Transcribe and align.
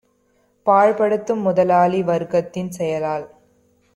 பாழ்படுத்தும் 0.67 1.41
முதலாளி 1.41 1.99
வர்க்கத்தின் 2.01 2.69
செயலால் 2.69 3.27